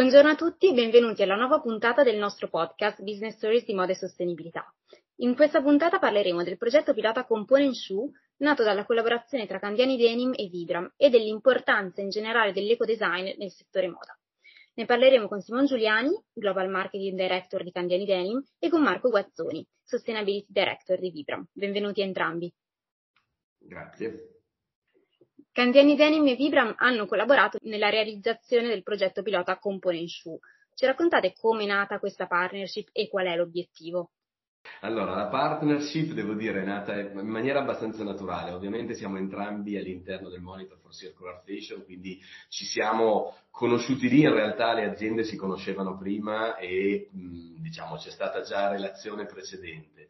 [0.00, 3.92] Buongiorno a tutti e benvenuti alla nuova puntata del nostro podcast Business Stories di Moda
[3.92, 4.64] e Sostenibilità.
[5.16, 8.08] In questa puntata parleremo del progetto pilota Component Shoe,
[8.38, 13.88] nato dalla collaborazione tra Candiani Denim e Vibram, e dell'importanza in generale dell'eco-design nel settore
[13.88, 14.18] moda.
[14.76, 19.62] Ne parleremo con Simon Giuliani, Global Marketing Director di Candiani Denim, e con Marco Guazzoni,
[19.84, 21.46] Sustainability Director di Vibram.
[21.52, 22.50] Benvenuti entrambi.
[23.58, 24.39] Grazie.
[25.60, 30.38] Candiani Denim e Vibram hanno collaborato nella realizzazione del progetto pilota Component Shoe.
[30.74, 34.12] Ci raccontate come è nata questa partnership e qual è l'obiettivo?
[34.80, 38.52] Allora, la partnership, devo dire, è nata in maniera abbastanza naturale.
[38.52, 44.22] Ovviamente siamo entrambi all'interno del Monitor for Circular Fashion, quindi ci siamo conosciuti lì.
[44.22, 50.08] In realtà le aziende si conoscevano prima e, diciamo, c'è stata già relazione precedente.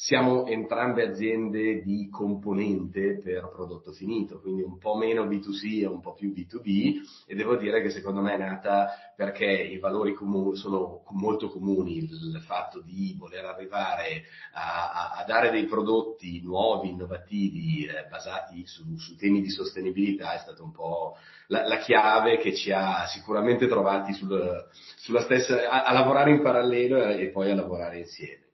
[0.00, 6.00] Siamo entrambe aziende di componente per prodotto finito, quindi un po' meno B2C e un
[6.00, 10.54] po' più B2B e devo dire che secondo me è nata perché i valori comuni
[10.54, 17.84] sono molto comuni, il fatto di voler arrivare a, a, dare dei prodotti nuovi, innovativi,
[17.84, 21.16] eh, basati su, su, temi di sostenibilità è stata un po'
[21.48, 24.64] la, la chiave che ci ha sicuramente trovati sul,
[24.94, 28.46] sulla stessa, a, a lavorare in parallelo e poi a lavorare insieme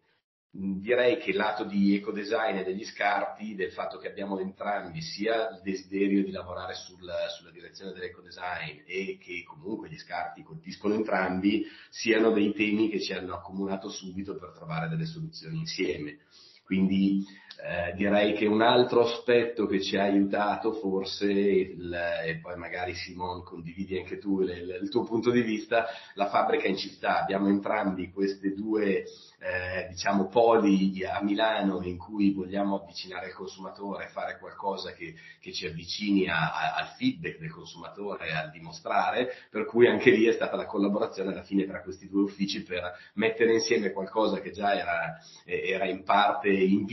[0.56, 5.50] direi che il lato di ecodesign e degli scarti, del fatto che abbiamo entrambi sia
[5.50, 7.00] il desiderio di lavorare sul,
[7.36, 13.12] sulla direzione dell'ecodesign e che comunque gli scarti colpiscono entrambi, siano dei temi che ci
[13.12, 16.18] hanno accomunato subito per trovare delle soluzioni insieme.
[16.64, 17.24] Quindi
[17.62, 22.94] eh, direi che un altro aspetto che ci ha aiutato forse, il, e poi magari
[22.94, 27.20] Simon condividi anche tu il, il, tuo punto di vista, la fabbrica in città.
[27.20, 29.04] Abbiamo entrambi queste due
[29.44, 35.52] eh, diciamo poli a Milano in cui vogliamo avvicinare il consumatore, fare qualcosa che, che
[35.52, 40.32] ci avvicini a, a, al feedback del consumatore, al dimostrare, per cui anche lì è
[40.32, 44.74] stata la collaborazione alla fine tra questi due uffici per mettere insieme qualcosa che già
[44.74, 46.84] era, era in parte in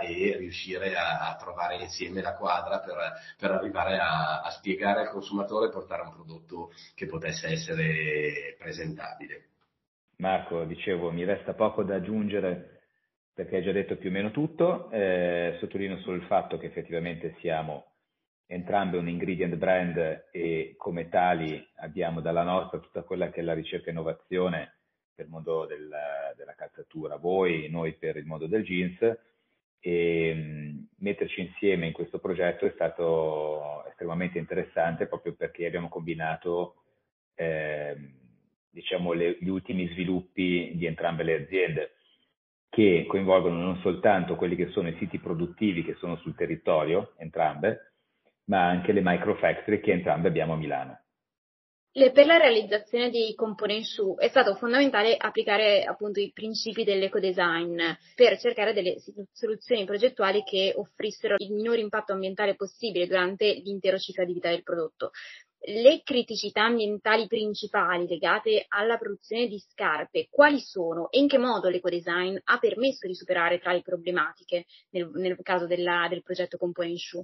[0.00, 2.96] e riuscire a, a trovare insieme la quadra per,
[3.38, 9.46] per arrivare a, a spiegare al consumatore e portare un prodotto che potesse essere presentabile.
[10.16, 12.80] Marco, dicevo, mi resta poco da aggiungere
[13.34, 17.34] perché hai già detto più o meno tutto, eh, sottolineo solo il fatto che effettivamente
[17.40, 17.86] siamo
[18.46, 23.54] entrambe un ingredient brand e come tali abbiamo dalla nostra tutta quella che è la
[23.54, 24.74] ricerca e innovazione
[25.14, 25.90] per il mondo del,
[26.36, 28.98] della calzatura, voi, noi per il mondo del jeans
[29.84, 36.76] e metterci insieme in questo progetto è stato estremamente interessante proprio perché abbiamo combinato
[37.34, 37.96] eh,
[38.70, 41.90] diciamo, le, gli ultimi sviluppi di entrambe le aziende
[42.68, 47.92] che coinvolgono non soltanto quelli che sono i siti produttivi che sono sul territorio, entrambe,
[48.44, 51.01] ma anche le microfactory che entrambe abbiamo a Milano.
[51.94, 57.78] Per la realizzazione di component su è stato fondamentale applicare appunto i principi dell'ecodesign
[58.14, 58.96] per cercare delle
[59.30, 64.62] soluzioni progettuali che offrissero il minor impatto ambientale possibile durante l'intero ciclo di vita del
[64.62, 65.10] prodotto.
[65.64, 71.68] Le criticità ambientali principali legate alla produzione di scarpe, quali sono e in che modo
[71.68, 77.22] l'ecodesign ha permesso di superare tali problematiche nel, nel caso della, del progetto Component Shoe?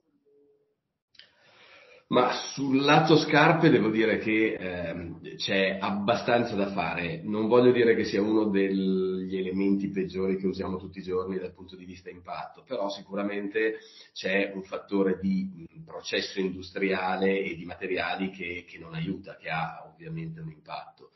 [2.11, 7.21] Ma sul lato scarpe devo dire che eh, c'è abbastanza da fare.
[7.23, 11.53] Non voglio dire che sia uno degli elementi peggiori che usiamo tutti i giorni dal
[11.53, 13.81] punto di vista impatto, però sicuramente
[14.15, 19.87] c'è un fattore di processo industriale e di materiali che, che non aiuta, che ha
[19.93, 21.11] ovviamente un impatto.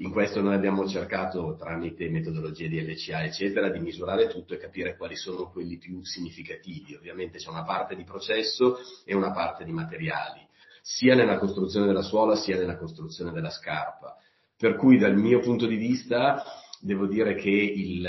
[0.00, 4.96] In questo noi abbiamo cercato, tramite metodologie di LCA, eccetera, di misurare tutto e capire
[4.96, 6.94] quali sono quelli più significativi.
[6.94, 10.46] Ovviamente c'è una parte di processo e una parte di materiali,
[10.82, 14.16] sia nella costruzione della suola sia nella costruzione della scarpa.
[14.56, 16.44] Per cui dal mio punto di vista
[16.80, 18.08] devo dire che il,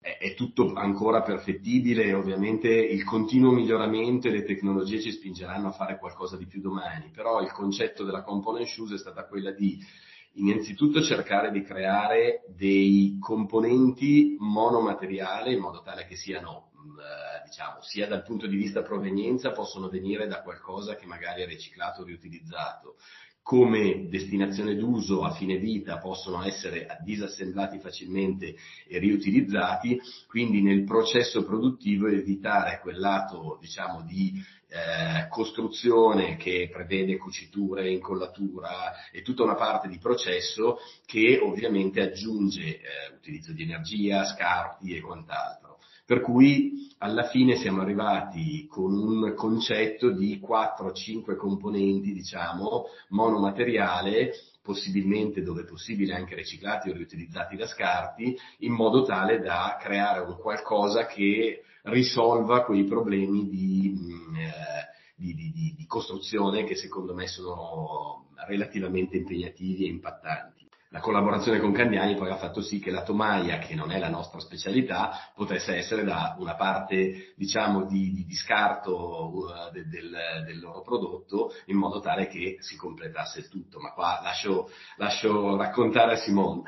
[0.00, 5.72] è tutto ancora perfettibile e ovviamente il continuo miglioramento e le tecnologie ci spingeranno a
[5.72, 9.78] fare qualcosa di più domani, però il concetto della component shoes è stata quella di
[10.34, 18.06] innanzitutto cercare di creare dei componenti monomateriali in modo tale che siano, eh, diciamo, sia
[18.06, 22.96] dal punto di vista provenienza possono venire da qualcosa che magari è riciclato o riutilizzato,
[23.50, 28.54] come destinazione d'uso a fine vita possono essere disassemblati facilmente
[28.86, 37.16] e riutilizzati, quindi nel processo produttivo evitare quel lato diciamo di eh, costruzione che prevede
[37.16, 42.80] cuciture, incollatura e tutta una parte di processo che ovviamente aggiunge eh,
[43.16, 45.69] utilizzo di energia, scarti e quant'altro.
[46.10, 55.40] Per cui alla fine siamo arrivati con un concetto di 4-5 componenti, diciamo, monomateriale, possibilmente
[55.40, 61.06] dove possibile anche riciclati o riutilizzati da scarti, in modo tale da creare un qualcosa
[61.06, 64.50] che risolva quei problemi di, mm, eh,
[65.14, 70.59] di, di, di costruzione che secondo me sono relativamente impegnativi e impattanti.
[70.92, 74.08] La collaborazione con Candiani poi ha fatto sì che la tomaia, che non è la
[74.08, 80.10] nostra specialità, potesse essere da una parte diciamo di, di, di scarto uh, de, del,
[80.44, 83.78] del, loro prodotto in modo tale che si completasse il tutto.
[83.78, 86.62] Ma qua lascio, lascio raccontare a Simone.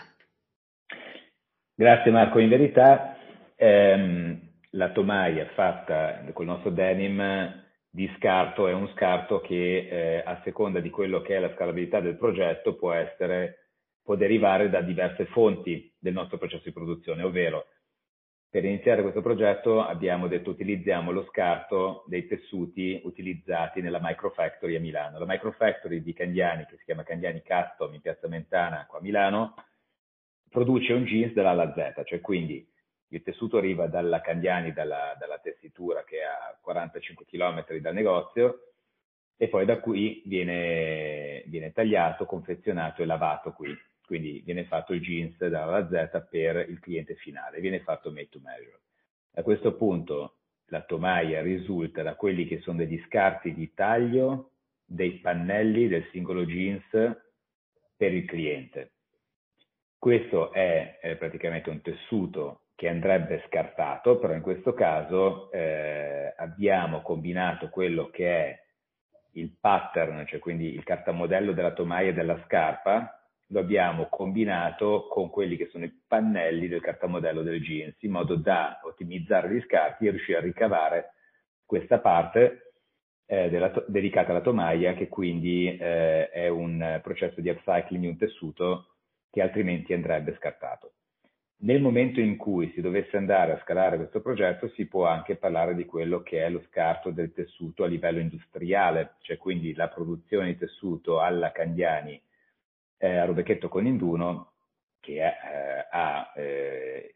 [1.75, 3.17] Grazie Marco, in verità
[3.57, 4.41] ehm,
[4.71, 7.61] la tomaia fatta col nostro denim
[7.91, 11.99] di scarto è un scarto che eh, a seconda di quello che è la scalabilità
[11.99, 13.62] del progetto può essere
[14.03, 17.67] può derivare da diverse fonti del nostro processo di produzione, ovvero
[18.53, 24.81] per iniziare questo progetto abbiamo detto utilizziamo lo scarto dei tessuti utilizzati nella Microfactory a
[24.81, 25.19] Milano.
[25.19, 29.55] La Microfactory di Candiani, che si chiama Candiani Custom in Piazza Mentana qua a Milano,
[30.51, 32.69] produce un jeans dall'A alla Z, cioè quindi
[33.09, 38.73] il tessuto arriva dalla Candiani, dalla, dalla tessitura che è a 45 km dal negozio
[39.39, 43.75] e poi da qui viene, viene tagliato, confezionato e lavato qui
[44.13, 48.41] quindi viene fatto il jeans dalla Z per il cliente finale, viene fatto made to
[48.43, 48.81] measure.
[49.37, 50.35] A questo punto
[50.67, 54.51] la tomaia risulta da quelli che sono degli scarti di taglio
[54.85, 56.85] dei pannelli del singolo jeans
[57.97, 58.91] per il cliente.
[59.97, 67.01] Questo è, è praticamente un tessuto che andrebbe scartato, però in questo caso eh, abbiamo
[67.01, 68.63] combinato quello che è
[69.37, 73.17] il pattern, cioè quindi il cartamodello della tomaia e della scarpa,
[73.53, 78.35] lo abbiamo combinato con quelli che sono i pannelli del cartamodello del jeans, in modo
[78.35, 81.13] da ottimizzare gli scarti e riuscire a ricavare
[81.67, 82.73] questa parte
[83.27, 88.17] eh, della, dedicata alla tomaia, che quindi eh, è un processo di upcycling di un
[88.17, 88.87] tessuto
[89.31, 90.95] che altrimenti andrebbe scartato.
[91.63, 95.75] Nel momento in cui si dovesse andare a scalare questo progetto, si può anche parlare
[95.75, 100.47] di quello che è lo scarto del tessuto a livello industriale, cioè quindi la produzione
[100.47, 102.21] di tessuto alla Candiani
[103.03, 104.53] eh, a Rubechetto con Induno,
[105.01, 107.15] che eh, ha eh,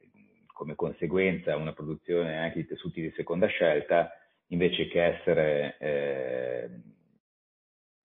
[0.52, 4.10] come conseguenza una produzione anche di tessuti di seconda scelta,
[4.48, 6.70] invece che essere, eh,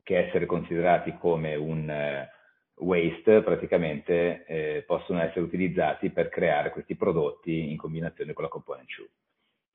[0.04, 2.30] che essere considerati come un eh,
[2.75, 8.89] waste, praticamente eh, possono essere utilizzati per creare questi prodotti in combinazione con la component
[8.89, 9.10] shoe.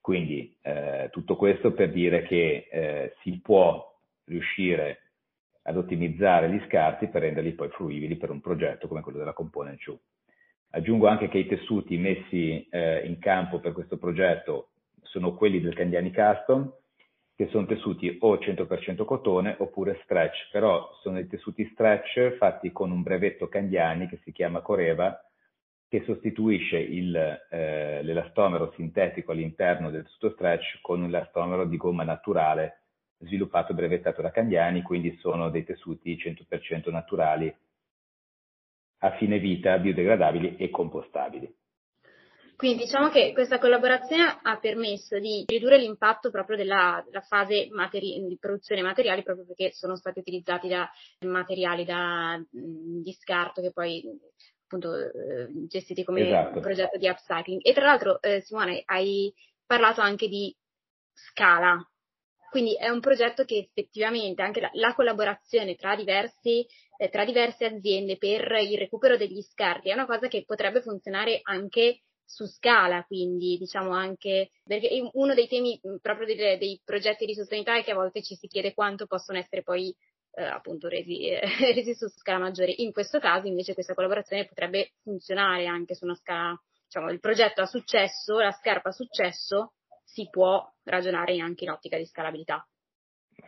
[0.00, 0.56] Quindi
[1.11, 3.85] tutto questo per dire che si può
[4.26, 5.06] riuscire
[5.66, 9.82] ad ottimizzare gli scarti per renderli poi fruibili per un progetto come quello della Component
[9.84, 9.98] 2.
[10.70, 14.70] Aggiungo anche che i tessuti messi eh, in campo per questo progetto
[15.02, 16.72] sono quelli del Candiani Custom,
[17.34, 22.90] che sono tessuti o 100% cotone oppure stretch, però sono dei tessuti stretch fatti con
[22.90, 25.20] un brevetto Candiani che si chiama Coreva,
[25.88, 27.14] che sostituisce il,
[27.50, 32.86] eh, l'elastomero sintetico all'interno del tessuto stretch con un elastomero di gomma naturale
[33.18, 37.54] sviluppato e brevettato da Candiani, quindi sono dei tessuti 100% naturali
[38.98, 41.54] a fine vita, biodegradabili e compostabili.
[42.56, 48.25] Quindi diciamo che questa collaborazione ha permesso di ridurre l'impatto proprio della, della fase materi-
[48.26, 50.90] di produzione materiali proprio perché sono stati utilizzati da
[51.26, 54.02] materiali da, di scarto che poi
[54.64, 56.61] appunto eh, gestiti come esatto.
[56.61, 57.61] progetto di upcycling.
[57.62, 59.30] E tra l'altro eh, Simone hai
[59.66, 60.54] parlato anche di
[61.12, 61.87] scala
[62.50, 67.67] quindi è un progetto che effettivamente anche la, la collaborazione tra, diversi, eh, tra diverse
[67.67, 73.05] aziende per il recupero degli scarti è una cosa che potrebbe funzionare anche su scala,
[73.05, 77.93] quindi diciamo anche perché uno dei temi proprio dei, dei progetti di sostenibilità è che
[77.93, 79.95] a volte ci si chiede quanto possono essere poi
[80.33, 81.41] eh, appunto resi, eh,
[81.73, 82.75] resi su scala maggiore.
[82.76, 87.62] In questo caso invece questa collaborazione potrebbe funzionare anche su una scala, diciamo il progetto
[87.62, 89.75] ha successo, la scarpa ha successo,
[90.16, 92.66] si può ragionare anche in ottica di scalabilità.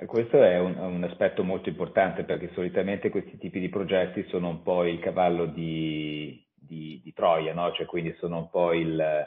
[0.05, 4.63] Questo è un, un, aspetto molto importante perché solitamente questi tipi di progetti sono un
[4.63, 7.73] po' il cavallo di, di, di Troia, no?
[7.73, 9.27] cioè quindi sono un po' il,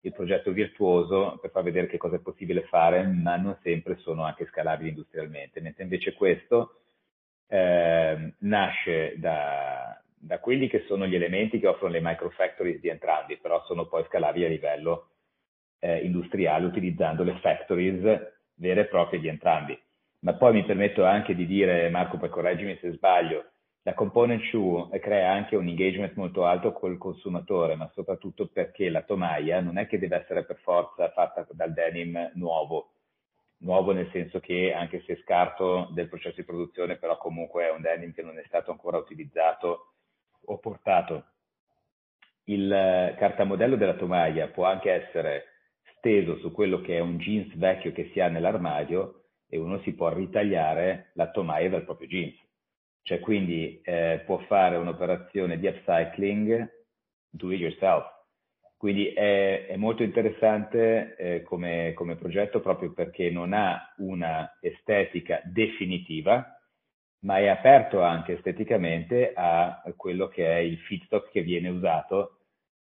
[0.00, 4.24] il, progetto virtuoso per far vedere che cosa è possibile fare, ma non sempre sono
[4.24, 6.82] anche scalabili industrialmente, mentre invece questo
[7.46, 13.38] eh, nasce da, da quelli che sono gli elementi che offrono le microfactories di entrambi,
[13.38, 15.06] però sono poi scalabili a livello
[15.82, 18.00] eh, industriale utilizzando le factories
[18.54, 19.78] vere e proprie di entrambi.
[20.20, 23.50] Ma poi mi permetto anche di dire, Marco, poi correggimi se sbaglio,
[23.82, 29.02] la component shoe crea anche un engagement molto alto col consumatore, ma soprattutto perché la
[29.02, 32.92] tomaia non è che deve essere per forza fatta dal denim nuovo,
[33.58, 37.80] nuovo nel senso che anche se scarto del processo di produzione, però comunque è un
[37.80, 39.94] denim che non è stato ancora utilizzato
[40.44, 41.24] o portato.
[42.44, 42.68] Il
[43.18, 45.51] cartamodello della tomaia può anche essere
[46.02, 49.94] steso su quello che è un jeans vecchio che si ha nell'armadio e uno si
[49.94, 52.42] può ritagliare la tomaia dal proprio jeans
[53.02, 56.70] cioè quindi eh, può fare un'operazione di upcycling
[57.28, 58.04] do it yourself.
[58.76, 65.40] Quindi è, è molto interessante eh, come, come, progetto proprio perché non ha una estetica
[65.44, 66.58] definitiva,
[67.20, 72.38] ma è aperto anche esteticamente a quello che è il feedstock che viene usato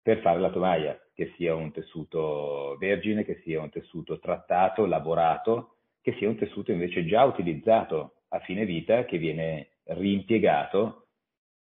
[0.02, 5.76] per fare la tomaia, che sia un tessuto vergine, che sia un tessuto trattato, lavorato,
[6.00, 11.06] che sia un tessuto invece già utilizzato a fine vita che viene rimpiegato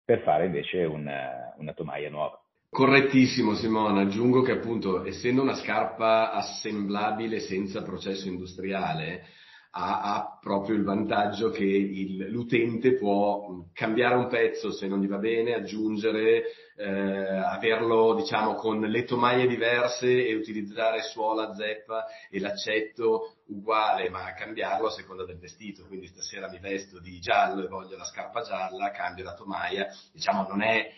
[0.06, 2.42] per fare invece una, una tomaia nuova.
[2.70, 9.26] Correttissimo Simone, aggiungo che appunto essendo una scarpa assemblabile senza processo industriale,
[9.72, 15.08] ha, ha proprio il vantaggio che il, l'utente può cambiare un pezzo se non gli
[15.08, 16.44] va bene, aggiungere,
[16.76, 24.34] eh, averlo diciamo con le tomaie diverse e utilizzare suola, zeppa e l'accetto uguale, ma
[24.34, 25.86] cambiarlo a seconda del vestito.
[25.86, 29.88] Quindi stasera mi vesto di giallo e voglio la scarpa gialla, cambio la tomaia.
[30.12, 30.90] Diciamo non è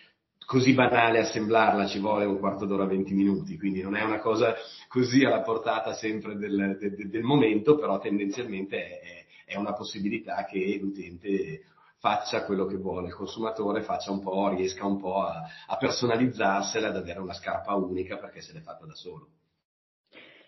[0.45, 4.55] così banale assemblarla, ci vuole un quarto d'ora, 20 minuti, quindi non è una cosa
[4.87, 10.77] così alla portata sempre del, del, del momento, però tendenzialmente è, è, una possibilità che
[10.81, 11.61] l'utente
[11.99, 16.87] faccia quello che vuole, il consumatore faccia un po', riesca un po' a, a personalizzarsela,
[16.87, 19.27] ad avere una scarpa unica perché se l'è fatta da solo.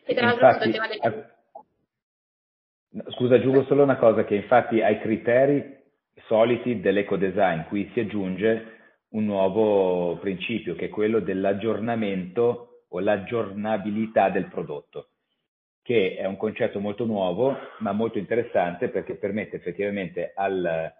[0.05, 1.31] E tra l'altro infatti, del...
[3.13, 5.81] Scusa, aggiungo solo una cosa, che infatti ai criteri
[6.27, 8.72] soliti dell'eco design qui si aggiunge
[9.13, 15.09] un nuovo principio che è quello dell'aggiornamento o l'aggiornabilità del prodotto,
[15.81, 20.91] che è un concetto molto nuovo ma molto interessante perché permette effettivamente al,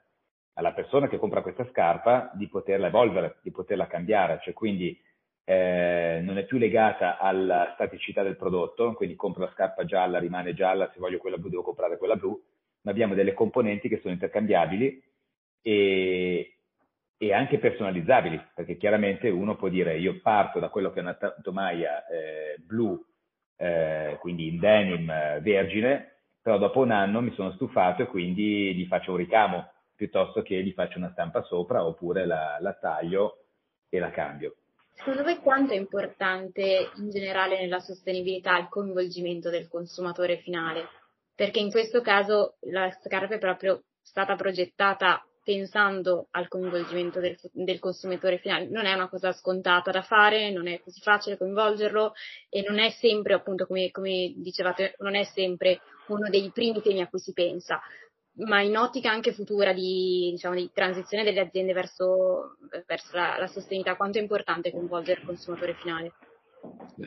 [0.54, 5.00] alla persona che compra questa scarpa di poterla evolvere, di poterla cambiare, cioè quindi
[5.46, 10.54] eh, non è più legata alla staticità del prodotto, quindi compro la scarpa gialla, rimane
[10.54, 12.40] gialla, se voglio quella blu devo comprare quella blu,
[12.82, 15.04] ma abbiamo delle componenti che sono intercambiabili
[15.62, 16.53] e,
[17.18, 21.18] e anche personalizzabili, perché chiaramente uno può dire io parto da quello che è una
[21.42, 23.02] tomaia eh, blu,
[23.58, 28.76] eh, quindi in denim eh, vergine, però dopo un anno mi sono stufato e quindi
[28.76, 33.46] gli faccio un ricamo piuttosto che gli faccio una stampa sopra oppure la, la taglio
[33.90, 34.56] e la cambio.
[34.96, 40.88] Secondo voi quanto è importante in generale nella sostenibilità il coinvolgimento del consumatore finale?
[41.36, 47.80] Perché in questo caso la scarpa è proprio stata progettata pensando al coinvolgimento del, del,
[47.80, 48.68] consumatore finale.
[48.70, 52.14] Non è una cosa scontata da fare, non è così facile coinvolgerlo
[52.50, 57.02] e non è sempre, appunto, come, come dicevate, non è sempre uno dei primi temi
[57.02, 57.82] a cui si pensa,
[58.36, 62.58] ma in ottica anche futura di, diciamo, di transizione delle aziende verso,
[62.88, 66.14] verso la, la sostenibilità, quanto è importante coinvolgere il consumatore finale?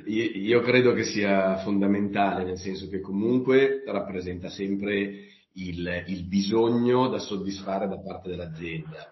[0.05, 7.19] Io credo che sia fondamentale, nel senso che comunque rappresenta sempre il, il bisogno da
[7.19, 9.11] soddisfare da parte dell'azienda.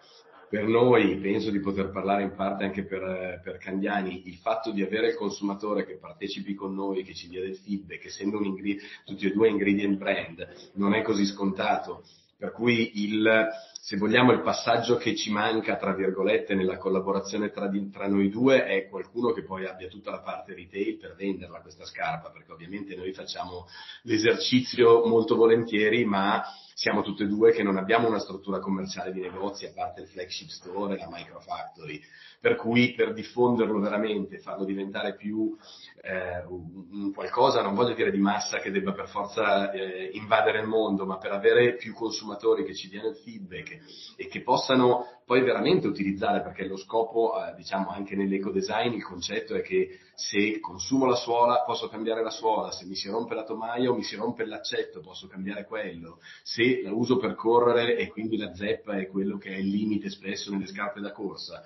[0.49, 4.83] Per noi, penso di poter parlare in parte anche per, per Candiani, il fatto di
[4.83, 8.79] avere il consumatore che partecipi con noi, che ci dia del feedback, essendo un ingre-
[9.05, 12.05] tutti e due ingredient brand, non è così scontato.
[12.37, 13.49] Per cui il,
[13.87, 18.31] se vogliamo, il passaggio che ci manca, tra virgolette, nella collaborazione tra, di, tra, noi
[18.31, 22.50] due è qualcuno che poi abbia tutta la parte retail per venderla questa scarpa, perché
[22.50, 23.67] ovviamente noi facciamo
[24.05, 26.43] l'esercizio molto volentieri, ma
[26.75, 30.09] siamo tutte e due che non abbiamo una struttura commerciale di negozi, a parte il
[30.09, 32.00] flagship store e la microfactory.
[32.41, 35.57] Per cui per diffonderlo veramente, farlo diventare più
[36.03, 40.67] eh, un qualcosa, non voglio dire di massa che debba per forza eh, invadere il
[40.67, 43.74] mondo, ma per avere più consumatori che ci diano il feedback
[44.16, 49.04] e che possano poi veramente utilizzare, perché lo scopo, eh, diciamo anche nell'eco design, il
[49.04, 53.35] concetto è che se consumo la suola posso cambiare la suola, se mi si rompe
[53.35, 57.97] la tomaia o mi si rompe l'accetto posso cambiare quello, se la uso per correre
[57.97, 61.62] e quindi la zeppa è quello che è il limite spesso nelle scarpe da corsa,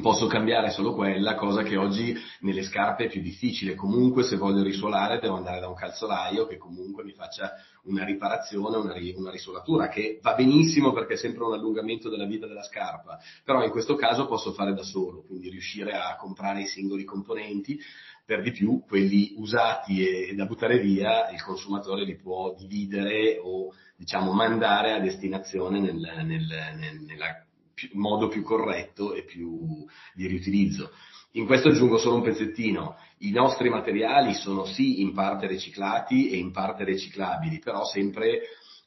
[0.00, 3.74] posso cambiare solo quella, cosa che oggi nelle scarpe è più difficile.
[3.74, 7.52] Comunque se voglio risuolare devo andare da un calzolaio che comunque mi faccia
[7.84, 12.26] una riparazione, una, ri- una risolatura, che va benissimo perché è sempre un allungamento della
[12.26, 16.62] vita della scarpa, però in questo caso posso fare da solo, quindi riuscire a comprare
[16.62, 17.78] i singoli componenti,
[18.24, 23.72] per di più quelli usati e da buttare via il consumatore li può dividere o
[23.96, 26.46] diciamo mandare a destinazione nel, nel,
[26.78, 27.43] nel, nella
[27.74, 30.90] più, modo più corretto e più di riutilizzo.
[31.32, 32.96] In questo aggiungo solo un pezzettino.
[33.18, 38.42] I nostri materiali sono sì in parte riciclati e in parte riciclabili, però sempre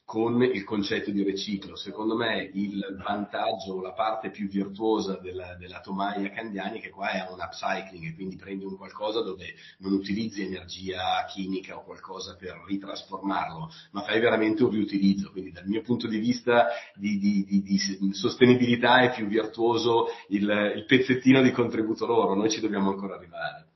[0.08, 1.76] con il concetto di riciclo.
[1.76, 7.26] Secondo me il vantaggio, la parte più virtuosa della, della tomaia Candiani che qua è
[7.30, 9.44] un upcycling e quindi prendi un qualcosa dove
[9.80, 15.30] non utilizzi energia chimica o qualcosa per ritrasformarlo, ma fai veramente un riutilizzo.
[15.30, 20.72] Quindi dal mio punto di vista di, di, di, di sostenibilità è più virtuoso il,
[20.74, 23.66] il pezzettino di contributo loro, noi ci dobbiamo ancora arrivare.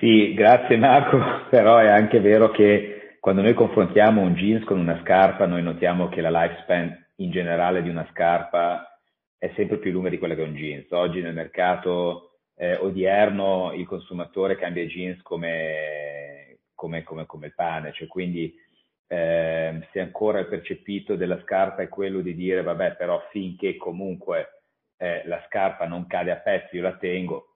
[0.00, 2.91] Sì, grazie Marco, però è anche vero che
[3.22, 7.80] quando noi confrontiamo un jeans con una scarpa, noi notiamo che la lifespan in generale
[7.80, 9.00] di una scarpa
[9.38, 10.90] è sempre più lunga di quella che è un jeans.
[10.90, 17.92] Oggi nel mercato eh, odierno il consumatore cambia jeans come, come, come, come il pane,
[17.92, 18.52] cioè quindi
[19.06, 24.62] eh, se ancora il percepito della scarpa è quello di dire vabbè però finché comunque
[24.96, 27.54] eh, la scarpa non cade a pezzi io la tengo,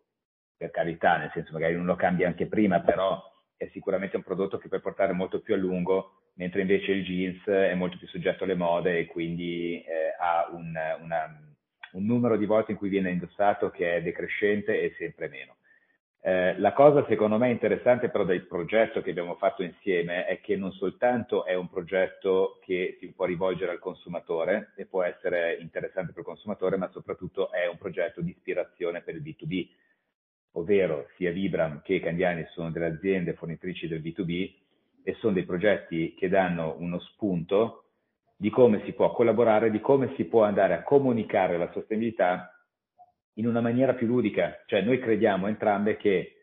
[0.56, 3.20] per carità, nel senso magari non lo cambia anche prima, però
[3.56, 7.44] è sicuramente un prodotto che puoi portare molto più a lungo, mentre invece il jeans
[7.44, 11.40] è molto più soggetto alle mode e quindi eh, ha un, una,
[11.92, 15.56] un, numero di volte in cui viene indossato che è decrescente e sempre meno.
[16.20, 20.56] Eh, la cosa secondo me interessante però del progetto che abbiamo fatto insieme è che
[20.56, 26.10] non soltanto è un progetto che si può rivolgere al consumatore e può essere interessante
[26.10, 29.68] per il consumatore, ma soprattutto è un progetto di ispirazione per il B2B
[30.56, 34.54] ovvero sia Vibram che Candiani sono delle aziende fornitrici del B2B
[35.04, 37.84] e sono dei progetti che danno uno spunto
[38.36, 42.50] di come si può collaborare, di come si può andare a comunicare la sostenibilità
[43.34, 44.62] in una maniera più ludica.
[44.66, 46.42] Cioè noi crediamo entrambe che,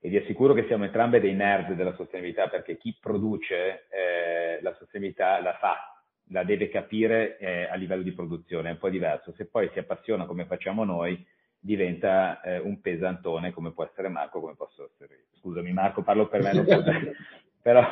[0.00, 4.74] e vi assicuro che siamo entrambe dei nerd della sostenibilità, perché chi produce eh, la
[4.74, 9.32] sostenibilità la fa, la deve capire eh, a livello di produzione, è un po' diverso.
[9.32, 11.24] Se poi si appassiona come facciamo noi,
[11.58, 15.38] diventa eh, un pesantone come può essere Marco, come posso essere io.
[15.38, 16.64] Scusami Marco, parlo per me, non
[17.60, 17.84] però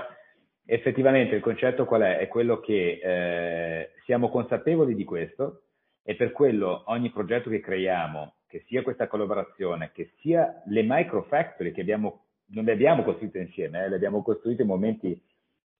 [0.64, 2.18] effettivamente il concetto qual è?
[2.18, 5.62] È quello che eh, siamo consapevoli di questo
[6.02, 11.72] e per quello ogni progetto che creiamo, che sia questa collaborazione, che sia le microfactory
[11.72, 15.20] che abbiamo, non le abbiamo costruite insieme, eh, le abbiamo costruite in momenti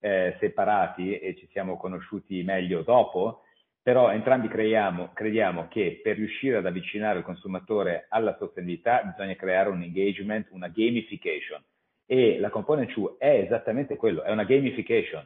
[0.01, 3.43] eh, separati e ci siamo conosciuti meglio dopo,
[3.87, 9.69] però entrambi creiamo, crediamo che per riuscire ad avvicinare il consumatore alla sostenibilità bisogna creare
[9.69, 11.63] un engagement, una gamification.
[12.05, 15.25] E la component 2 è esattamente quello, è una gamification.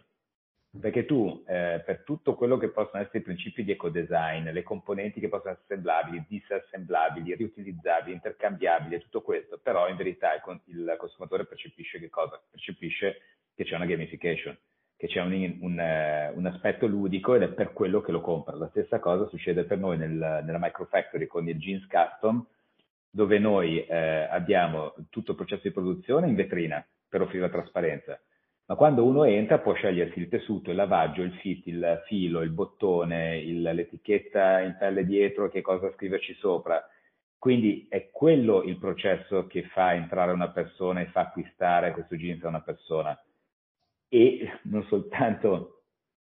[0.78, 5.20] Perché tu, eh, per tutto quello che possono essere i principi di ecodesign, le componenti
[5.20, 11.98] che possono essere assemblabili, disassemblabili, riutilizzabili, intercambiabili, tutto questo, però in verità il, consumatore percepisce
[11.98, 12.38] che cosa?
[12.50, 13.22] Percepisce
[13.54, 14.54] che c'è una gamification
[15.00, 18.54] che c'è un, un, eh, un, aspetto ludico ed è per quello che lo compra.
[18.54, 22.44] La stessa cosa succede per noi nel, nella Microfactory con il Jeans Custom,
[23.08, 28.20] dove noi eh, abbiamo tutto il processo di produzione in vetrina per offrire la trasparenza.
[28.66, 32.50] Ma quando uno entra può scegliersi il tessuto, il lavaggio, il fit, il filo, il
[32.50, 36.86] bottone, il, l'etichetta in pelle dietro, che cosa scriverci sopra.
[37.38, 42.44] Quindi è quello il processo che fa entrare una persona e fa acquistare questo jeans
[42.44, 43.18] a una persona
[44.12, 45.84] e non soltanto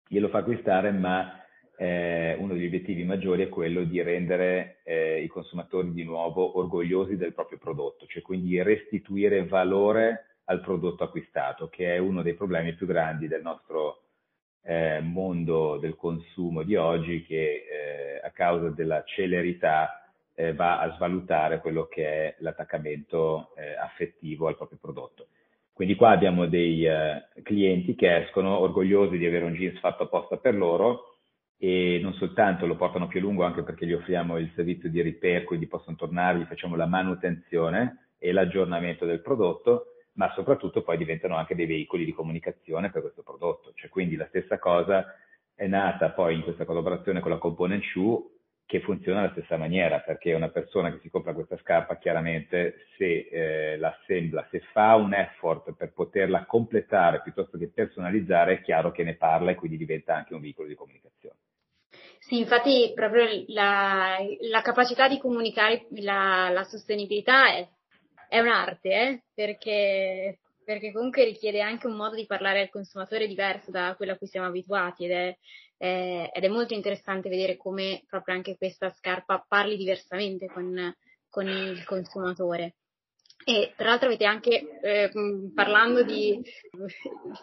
[0.07, 1.45] glielo fa acquistare, ma
[1.77, 7.17] eh, uno degli obiettivi maggiori è quello di rendere eh, i consumatori di nuovo orgogliosi
[7.17, 12.75] del proprio prodotto, cioè quindi restituire valore al prodotto acquistato, che è uno dei problemi
[12.75, 14.03] più grandi del nostro
[14.63, 20.95] eh, mondo del consumo di oggi, che eh, a causa della celerità eh, va a
[20.95, 25.27] svalutare quello che è l'attaccamento eh, affettivo al proprio prodotto.
[25.75, 30.37] Quindi qua abbiamo dei eh, clienti che escono orgogliosi di avere un jeans fatto apposta
[30.37, 31.17] per loro
[31.59, 35.03] e non soltanto lo portano più a lungo anche perché gli offriamo il servizio di
[35.03, 40.97] repair, quindi possono tornare, gli facciamo la manutenzione e l'aggiornamento del prodotto, ma soprattutto poi
[40.97, 43.73] diventano anche dei veicoli di comunicazione per questo prodotto.
[43.75, 45.13] Cioè, quindi la stessa cosa
[45.57, 48.23] è nata poi in questa collaborazione con la Component Shoe
[48.67, 53.29] che funziona alla stessa maniera, perché una persona che si compra questa scarpa chiaramente se
[53.31, 59.05] eh, l'assembla, se fa un effort per poterla completare piuttosto che personalizzare, è chiaro che
[59.05, 61.37] ne parla e quindi diventa anche un veicolo di comunicazione.
[62.19, 64.17] Sì, infatti proprio la,
[64.49, 67.69] la capacità di comunicare la, la sostenibilità è,
[68.29, 69.23] è un'arte, eh?
[69.35, 74.17] perché, perché comunque richiede anche un modo di parlare al consumatore diverso da quello a
[74.17, 75.37] cui siamo abituati ed è,
[75.79, 80.95] eh, ed è molto interessante vedere come proprio anche questa scarpa parli diversamente con,
[81.29, 82.77] con il consumatore.
[83.47, 85.11] E tra l'altro avete anche, eh,
[85.55, 86.41] parlando di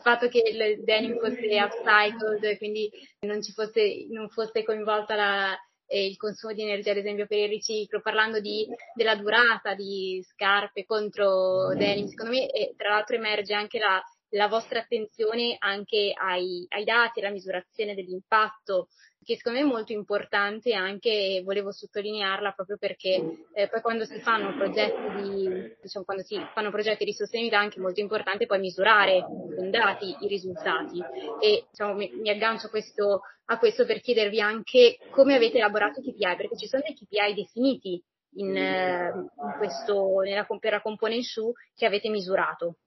[0.01, 2.89] fatto che il denim fosse upcycled, quindi
[3.19, 7.37] non, ci fosse, non fosse coinvolta la, eh, il consumo di energia, ad esempio per
[7.37, 8.65] il riciclo, parlando di,
[8.95, 14.47] della durata di scarpe contro denim, secondo me e tra l'altro emerge anche la, la
[14.47, 18.87] vostra attenzione anche ai, ai dati, alla misurazione dell'impatto
[19.23, 24.19] che secondo me è molto importante anche, volevo sottolinearla proprio perché eh, poi quando si
[24.19, 28.59] fanno progetti di, diciamo, quando si fanno progetti di sostenibilità è anche molto importante poi
[28.59, 30.99] misurare con dati i risultati.
[31.39, 35.99] E diciamo, mi, mi aggancio a questo, a questo per chiedervi anche come avete elaborato
[35.99, 38.03] i KPI, perché ci sono dei KPI definiti
[38.37, 42.77] in, eh, in questo, nella, per la component su che avete misurato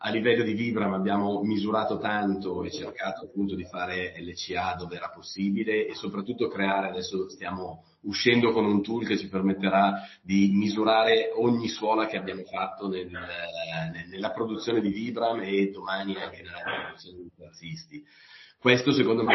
[0.00, 5.10] a livello di Vibram abbiamo misurato tanto e cercato appunto di fare LCA dove era
[5.10, 11.32] possibile e soprattutto creare, adesso stiamo uscendo con un tool che ci permetterà di misurare
[11.34, 13.10] ogni suola che abbiamo fatto nel,
[14.08, 18.04] nella produzione di Vibram e domani anche nella produzione di terzisti.
[18.56, 19.34] Questo secondo me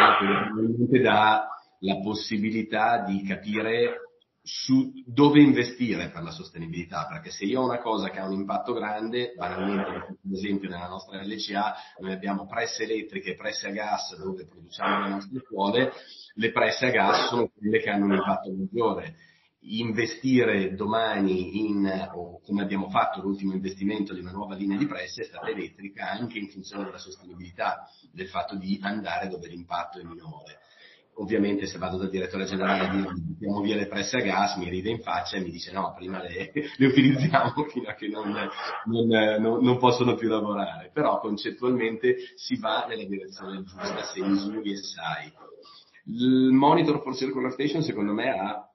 [1.02, 1.46] dà
[1.80, 4.13] la possibilità di capire
[4.46, 8.34] su dove investire per la sostenibilità, perché se io ho una cosa che ha un
[8.34, 13.72] impatto grande, banalmente, ad esempio nella nostra LCA noi abbiamo presse elettriche e presse a
[13.72, 15.94] gas dove produciamo le nostre scuole,
[16.34, 19.16] le presse a gas sono quelle che hanno un impatto maggiore.
[19.66, 25.22] Investire domani in, o come abbiamo fatto l'ultimo investimento di una nuova linea di presse,
[25.22, 30.04] è stata elettrica anche in funzione della sostenibilità, del fatto di andare dove l'impatto è
[30.04, 30.60] minore
[31.16, 34.70] ovviamente se vado dal direttore generale a dire mettiamo via le presse a gas, mi
[34.70, 38.32] ride in faccia e mi dice no, prima le, le utilizziamo fino a che non,
[38.86, 39.08] non,
[39.40, 40.90] non, non, possono più lavorare.
[40.94, 45.32] Però concettualmente si va nella direzione giusta se misuri e sai.
[46.06, 48.68] Il monitor for circular station secondo me ha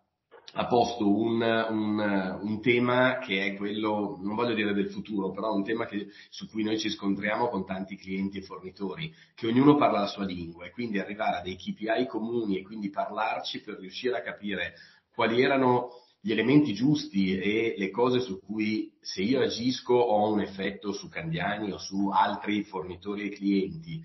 [0.54, 5.54] ha posto un, un, un, tema che è quello, non voglio dire del futuro, però
[5.54, 9.76] un tema che, su cui noi ci scontriamo con tanti clienti e fornitori, che ognuno
[9.76, 13.78] parla la sua lingua e quindi arrivare a dei KPI comuni e quindi parlarci per
[13.78, 14.74] riuscire a capire
[15.14, 20.40] quali erano gli elementi giusti e le cose su cui se io agisco ho un
[20.40, 24.02] effetto su Candiani o su altri fornitori e clienti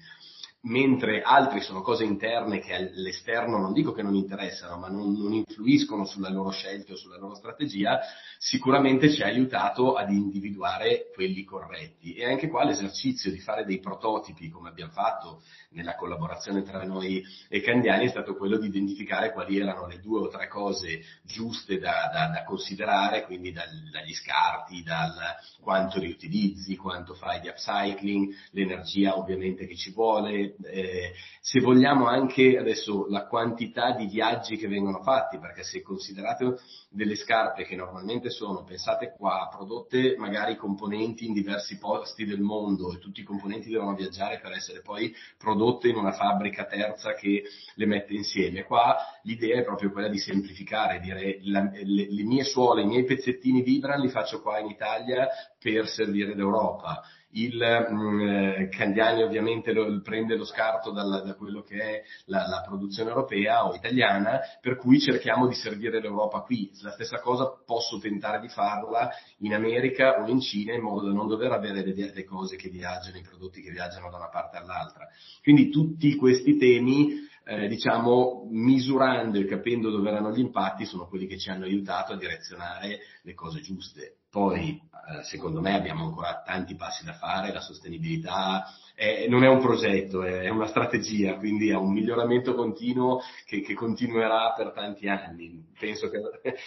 [0.66, 5.34] mentre altri sono cose interne che all'esterno non dico che non interessano, ma non, non,
[5.34, 8.00] influiscono sulla loro scelta o sulla loro strategia,
[8.38, 12.14] sicuramente ci ha aiutato ad individuare quelli corretti.
[12.14, 17.22] E anche qua l'esercizio di fare dei prototipi, come abbiamo fatto nella collaborazione tra noi
[17.50, 21.78] e Candiani, è stato quello di identificare quali erano le due o tre cose giuste
[21.78, 25.14] da, da, da considerare, quindi dal, dagli scarti, dal
[25.60, 32.58] quanto riutilizzi, quanto fai di upcycling, l'energia ovviamente che ci vuole, eh, se vogliamo anche
[32.58, 36.58] adesso la quantità di viaggi che vengono fatti, perché se considerate
[36.90, 42.94] delle scarpe che normalmente sono, pensate qua, prodotte magari componenti in diversi posti del mondo
[42.94, 47.44] e tutti i componenti devono viaggiare per essere poi prodotte in una fabbrica terza che
[47.76, 48.64] le mette insieme.
[48.64, 53.04] Qua l'idea è proprio quella di semplificare, dire la, le, le mie suole, i miei
[53.04, 55.28] pezzettini Vibram li faccio qua in Italia
[55.60, 57.02] per servire l'Europa
[57.34, 62.04] il mh, mm, eh, Candiani ovviamente lo, prende lo scarto dalla, da quello che è
[62.26, 66.72] la, la, produzione europea o italiana, per cui cerchiamo di servire l'Europa qui.
[66.82, 71.14] La stessa cosa posso tentare di farla in America o in Cina in modo da
[71.14, 74.58] non dover avere le, le cose che viaggiano, i prodotti che viaggiano da una parte
[74.58, 75.08] all'altra.
[75.42, 81.28] Quindi tutti questi temi eh, diciamo, misurando e capendo dove erano gli impatti, sono quelli
[81.28, 84.18] che ci hanno aiutato a direzionare le cose giuste.
[84.34, 88.64] Poi, eh, secondo me, abbiamo ancora tanti passi da fare, la sostenibilità
[88.96, 93.76] è, non è un progetto, è una strategia, quindi è un miglioramento continuo che, che
[93.76, 95.64] continuerà per tanti anni.
[95.80, 96.18] Penso che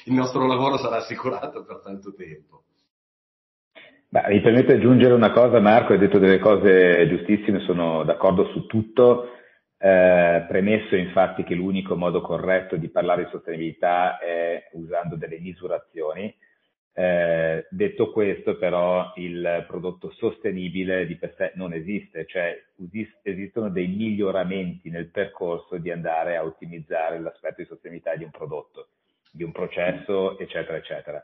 [0.05, 2.63] il nostro lavoro sarà assicurato per tanto tempo.
[4.11, 8.47] Beh, mi permette di aggiungere una cosa, Marco, hai detto delle cose giustissime, sono d'accordo
[8.53, 9.31] su tutto.
[9.77, 16.33] Eh, premesso infatti che l'unico modo corretto di parlare di sostenibilità è usando delle misurazioni.
[16.99, 22.59] Eh, detto questo, però, il prodotto sostenibile di per sé non esiste, cioè
[23.23, 28.89] esistono dei miglioramenti nel percorso di andare a ottimizzare l'aspetto di sostenibilità di un prodotto,
[29.31, 31.23] di un processo, eccetera, eccetera.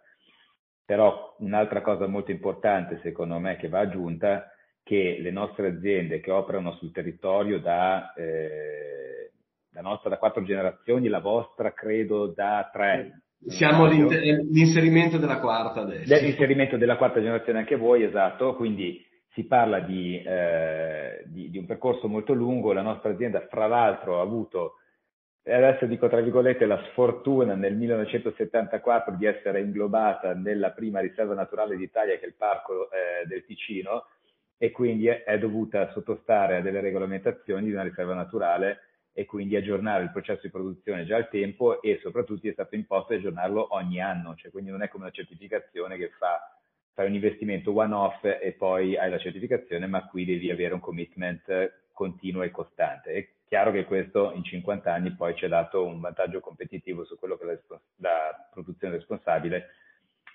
[0.85, 6.31] Però un'altra cosa molto importante, secondo me, che va aggiunta che le nostre aziende che
[6.31, 9.31] operano sul territorio da, eh,
[9.71, 13.23] la nostra da quattro generazioni, la vostra credo da tre.
[13.47, 16.15] Siamo all'inserimento della quarta adesso.
[16.15, 21.67] L'inserimento della quarta generazione anche voi, esatto, quindi si parla di, eh, di, di, un
[21.67, 24.77] percorso molto lungo, la nostra azienda fra l'altro ha avuto
[25.45, 31.35] e adesso dico tra virgolette la sfortuna nel 1974 di essere inglobata nella prima riserva
[31.35, 34.07] naturale d'Italia che è il Parco eh, del Ticino
[34.57, 39.57] e quindi è, è dovuta sottostare a delle regolamentazioni di una riserva naturale e quindi
[39.57, 44.01] aggiornare il processo di produzione già al tempo e soprattutto è stato imposto aggiornarlo ogni
[44.01, 46.41] anno, cioè quindi non è come una certificazione che fa
[46.95, 50.81] fai un investimento one off e poi hai la certificazione, ma qui devi avere un
[50.81, 53.13] commitment continuo e costante.
[53.13, 57.19] È chiaro che questo in 50 anni poi ci ha dato un vantaggio competitivo su
[57.19, 59.69] quello che è la, la produzione responsabile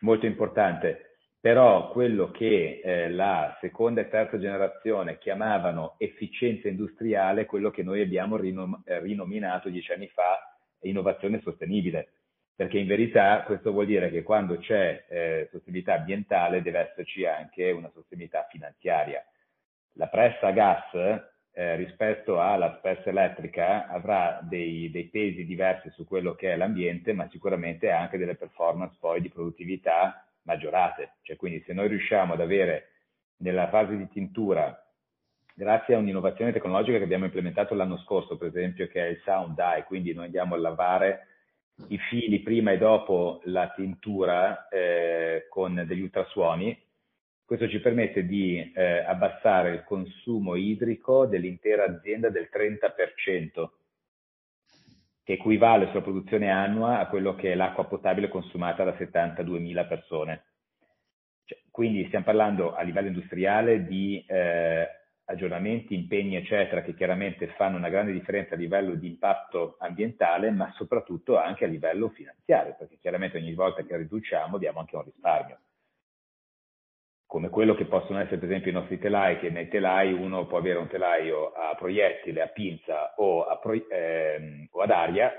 [0.01, 1.06] molto importante.
[1.39, 8.01] Però quello che eh, la seconda e terza generazione chiamavano efficienza industriale, quello che noi
[8.01, 12.09] abbiamo rinom- eh, rinominato dieci anni fa innovazione sostenibile
[12.57, 17.69] perché in verità questo vuol dire che quando c'è eh, sostenibilità ambientale deve esserci anche
[17.69, 19.23] una sostenibilità finanziaria.
[19.93, 20.91] La pressa a gas
[21.51, 27.13] eh, rispetto alla pressa elettrica avrà dei, dei, pesi diversi su quello che è l'ambiente,
[27.13, 31.17] ma sicuramente anche delle performance poi di produttività maggiorate.
[31.21, 32.91] Cioè, quindi se noi riusciamo ad avere
[33.37, 34.75] nella fase di tintura,
[35.53, 39.55] grazie a un'innovazione tecnologica che abbiamo implementato l'anno scorso, per esempio, che è il Sound
[39.55, 41.27] Dye, quindi noi andiamo a lavare
[41.89, 46.75] i fili prima e dopo la tintura eh, con degli ultrasuoni.
[47.45, 53.69] Questo ci permette di eh, abbassare il consumo idrico dell'intera azienda del 30%,
[55.27, 60.45] che equivale sulla produzione annua a quello che è l'acqua potabile consumata da 72.000 persone.
[61.43, 64.87] Cioè, quindi stiamo parlando a livello industriale di eh,
[65.25, 70.71] aggiornamenti, impegni, eccetera, che chiaramente fanno una grande differenza a livello di impatto ambientale, ma
[70.77, 75.59] soprattutto anche a livello finanziario, perché chiaramente ogni volta che riduciamo abbiamo anche un risparmio.
[77.27, 80.57] Come quello che possono essere per esempio i nostri telai, che nei telai uno può
[80.57, 85.33] avere un telaio a proiettile, a pinza o, a pro, ehm, o ad aria,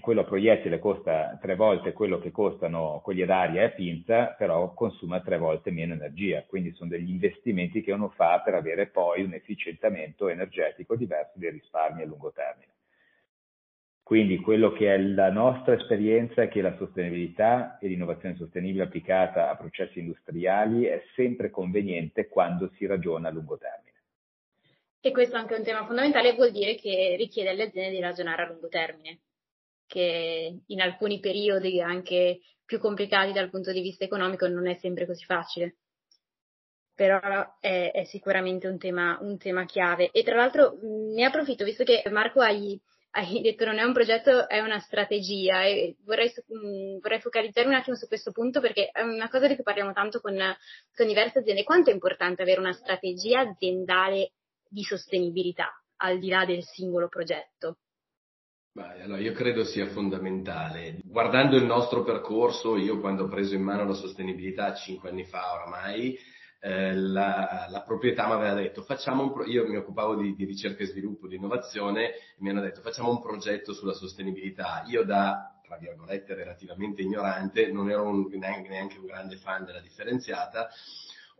[0.00, 4.34] quello a proiettile costa tre volte quello che costano quelli ad aria e a pinza,
[4.36, 6.44] però consuma tre volte meno energia.
[6.46, 11.50] Quindi sono degli investimenti che uno fa per avere poi un efficientamento energetico diverso dei
[11.50, 12.72] risparmi a lungo termine.
[14.02, 19.48] Quindi quello che è la nostra esperienza è che la sostenibilità e l'innovazione sostenibile applicata
[19.48, 24.02] a processi industriali è sempre conveniente quando si ragiona a lungo termine.
[25.00, 28.42] E questo è anche un tema fondamentale, vuol dire che richiede alle aziende di ragionare
[28.42, 29.20] a lungo termine
[29.92, 35.04] che in alcuni periodi anche più complicati dal punto di vista economico non è sempre
[35.04, 35.76] così facile.
[36.94, 37.20] Però
[37.60, 40.10] è, è sicuramente un tema, un tema, chiave.
[40.10, 42.80] E tra l'altro ne approfitto, visto che Marco hai,
[43.14, 46.32] hai detto non è un progetto, è una strategia e vorrei,
[47.00, 50.20] vorrei, focalizzare un attimo su questo punto perché è una cosa di cui parliamo tanto
[50.20, 50.34] con,
[50.94, 51.64] con diverse aziende.
[51.64, 54.32] Quanto è importante avere una strategia aziendale
[54.66, 57.76] di sostenibilità al di là del singolo progetto?
[58.74, 61.00] Beh, allora io credo sia fondamentale.
[61.04, 65.52] Guardando il nostro percorso, io quando ho preso in mano la sostenibilità cinque anni fa
[65.52, 66.18] oramai,
[66.64, 70.44] eh, la, la, proprietà mi aveva detto facciamo un pro- io mi occupavo di, di,
[70.44, 74.84] ricerca e sviluppo, di innovazione, e mi hanno detto facciamo un progetto sulla sostenibilità.
[74.86, 79.80] Io da, tra virgolette, relativamente ignorante, non ero un, neanche, neanche un grande fan della
[79.80, 80.68] differenziata,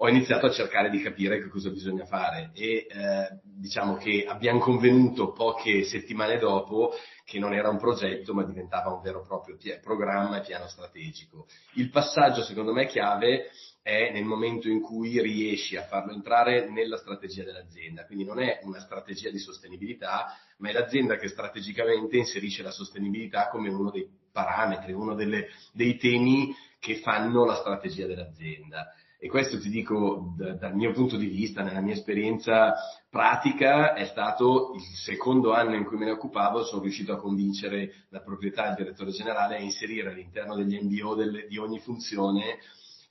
[0.02, 4.58] ho iniziato a cercare di capire che cosa bisogna fare e eh, diciamo che abbiamo
[4.58, 6.92] convenuto poche settimane dopo
[7.24, 11.46] che non era un progetto ma diventava un vero e proprio programma e piano strategico.
[11.74, 16.96] Il passaggio secondo me chiave è nel momento in cui riesci a farlo entrare nella
[16.96, 22.64] strategia dell'azienda, quindi non è una strategia di sostenibilità, ma è l'azienda che strategicamente inserisce
[22.64, 28.92] la sostenibilità come uno dei parametri, uno delle, dei temi che fanno la strategia dell'azienda.
[29.24, 32.74] E questo ti dico da, dal mio punto di vista, nella mia esperienza
[33.08, 38.06] pratica, è stato il secondo anno in cui me ne occupavo, sono riuscito a convincere
[38.08, 42.58] la proprietà e il direttore generale a inserire all'interno degli MBO del, di ogni funzione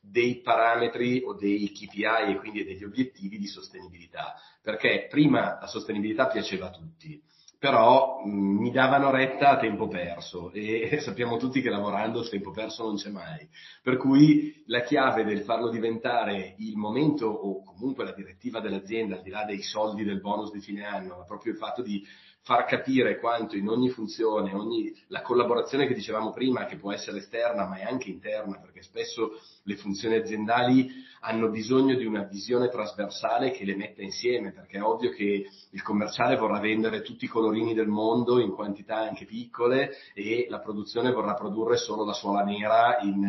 [0.02, 4.36] dei parametri o dei KPI e quindi degli obiettivi di sostenibilità.
[4.62, 7.24] Perché prima la sostenibilità piaceva a tutti
[7.62, 12.28] però mh, mm, mi davano retta a tempo perso e sappiamo tutti che lavorando il
[12.28, 13.48] tempo perso non c'è mai.
[13.84, 19.22] Per cui la chiave del farlo diventare il momento o comunque la direttiva dell'azienda, al
[19.22, 22.04] di là dei soldi del bonus di fine anno, ma proprio il fatto di
[22.42, 27.20] far capire quanto in ogni funzione, ogni, la collaborazione che dicevamo prima, che può essere
[27.20, 32.70] esterna ma è anche interna, perché spesso le funzioni aziendali hanno bisogno di una visione
[32.70, 37.28] trasversale che le metta insieme, perché è ovvio che il commerciale vorrà vendere tutti i
[37.28, 42.44] colorini del mondo in quantità anche piccole e la produzione vorrà produrre solo la suola
[42.44, 43.24] nera in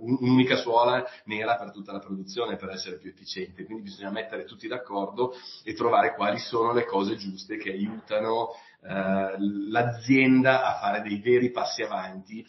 [0.00, 3.64] un'unica suola nera per tutta la produzione per essere più efficiente.
[3.64, 5.32] Quindi bisogna mettere tutti d'accordo
[5.64, 8.50] e trovare quali sono le cose giuste che aiutano aiutano
[8.82, 9.36] eh,
[9.70, 12.46] l'azienda a fare dei veri passi avanti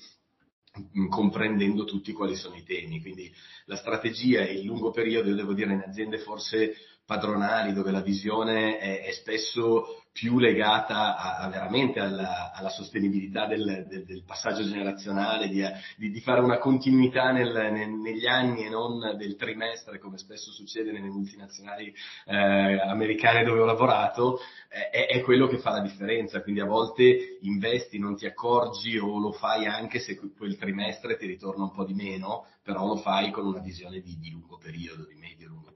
[1.10, 3.02] comprendendo tutti quali sono i temi.
[3.02, 3.32] Quindi
[3.66, 8.02] la strategia e il lungo periodo, io devo dire, in aziende forse padronali dove la
[8.02, 14.24] visione è, è spesso più legata a, a veramente alla, alla sostenibilità del, del, del,
[14.26, 15.64] passaggio generazionale, di,
[15.96, 20.52] di, di fare una continuità nel, nel, negli anni e non del trimestre come spesso
[20.52, 25.82] succede nelle multinazionali eh, americane dove ho lavorato, eh, è, è, quello che fa la
[25.82, 26.42] differenza.
[26.42, 31.28] Quindi a volte investi, non ti accorgi o lo fai anche se quel trimestre ti
[31.28, 35.06] ritorna un po' di meno, però lo fai con una visione di, di lungo periodo,
[35.06, 35.69] di medio-lungo periodo.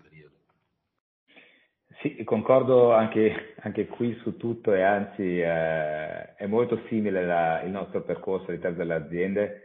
[2.04, 7.72] Sì, concordo anche, anche, qui su tutto e anzi eh, è molto simile la, il
[7.72, 9.62] nostro percorso all'interno delle aziende.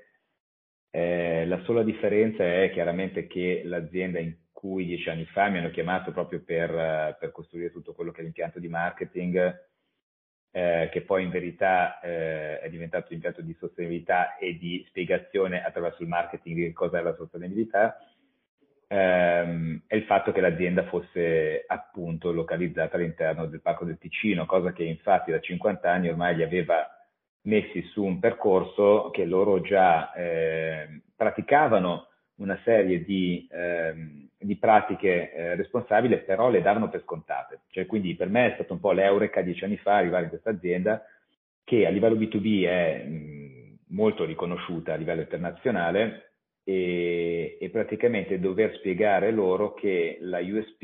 [0.89, 5.71] Eh, la sola differenza è chiaramente che l'azienda in cui dieci anni fa mi hanno
[5.71, 9.67] chiamato proprio per, per costruire tutto quello che è l'impianto di marketing,
[10.53, 16.05] eh, che poi in verità eh, è diventato l'impianto di sostenibilità e di spiegazione attraverso
[16.05, 17.99] il marketing di cosa è la sostenibilità,
[18.89, 24.73] ehm, è il fatto che l'azienda fosse appunto localizzata all'interno del Parco del Ticino, cosa
[24.73, 26.87] che infatti da 50 anni ormai li aveva
[27.43, 35.33] messi su un percorso che loro già eh, praticavano una serie di, ehm, di pratiche
[35.33, 37.63] eh, responsabili, però le davano per scontate.
[37.71, 40.51] Cioè, quindi per me è stato un po' l'eureka dieci anni fa arrivare in questa
[40.51, 41.05] azienda
[41.65, 46.28] che a livello B2B è mh, molto riconosciuta a livello internazionale,
[46.69, 50.83] e, e praticamente dover spiegare loro che la USP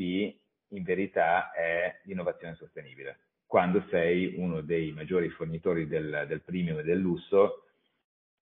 [0.69, 3.19] in verità è l'innovazione sostenibile.
[3.45, 7.65] Quando sei uno dei maggiori fornitori del, del premium e del lusso,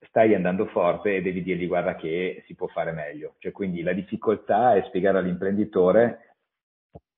[0.07, 3.35] stai andando forte e devi dirgli guarda che si può fare meglio.
[3.39, 6.35] Cioè, quindi la difficoltà è spiegare all'imprenditore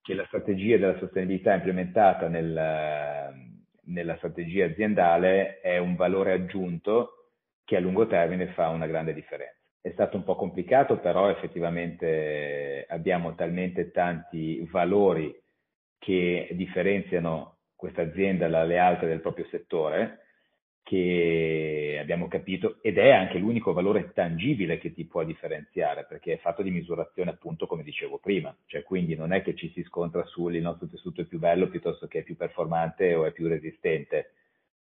[0.01, 7.29] che la strategia della sostenibilità implementata nel, nella strategia aziendale è un valore aggiunto
[7.63, 9.64] che a lungo termine fa una grande differenza.
[9.85, 15.31] È stato un po' complicato, però effettivamente abbiamo talmente tanti valori
[15.99, 20.21] che differenziano questa azienda dalle altre del proprio settore
[20.81, 26.37] che abbiamo capito ed è anche l'unico valore tangibile che ti può differenziare perché è
[26.39, 30.25] fatto di misurazione appunto come dicevo prima, cioè quindi non è che ci si scontra
[30.25, 34.31] sul nostro tessuto è più bello piuttosto che è più performante o è più resistente,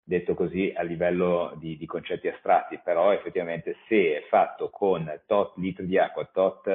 [0.04, 5.56] detto così a livello di, di, concetti astratti, però effettivamente se è fatto con tot
[5.56, 6.68] litri di acqua, tot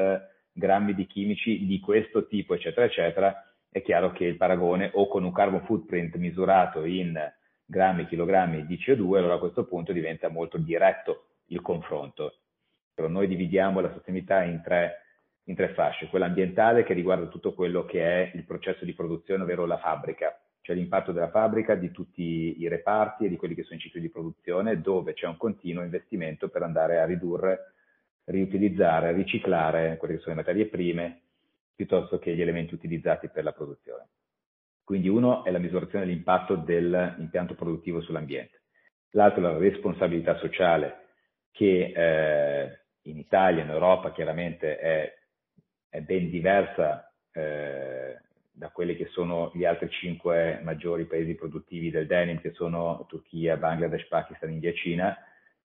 [0.52, 5.24] grammi di chimici di questo tipo, eccetera, eccetera, è chiaro che il paragone o con
[5.24, 7.20] un carbon footprint misurato in
[7.66, 12.40] grammi, chilogrammi di CO2, allora a questo punto diventa molto diretto il confronto.
[12.94, 15.02] Però noi dividiamo la sostenibilità in tre,
[15.44, 19.44] in tre fasce, quella ambientale che riguarda tutto quello che è il processo di produzione,
[19.44, 20.36] ovvero la fabbrica,
[20.68, 24.02] cioè l'impatto della fabbrica, di tutti i reparti e di quelli che sono i cicli
[24.02, 27.72] di produzione, dove c'è un continuo investimento per andare a ridurre,
[28.26, 31.22] riutilizzare, riciclare quelle che sono le materie prime,
[31.74, 34.10] piuttosto che gli elementi utilizzati per la produzione.
[34.84, 38.64] Quindi uno è la misurazione dell'impatto dell'impianto produttivo sull'ambiente.
[39.12, 41.06] L'altro è la responsabilità sociale,
[41.52, 45.14] che eh, in Italia, in Europa chiaramente è,
[45.88, 48.20] è ben diversa eh,
[48.58, 53.56] da quelli che sono gli altri cinque maggiori paesi produttivi del denim, che sono Turchia,
[53.56, 55.16] Bangladesh, Pakistan, India e Cina,